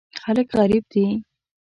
[0.21, 1.05] خلک غریب دي.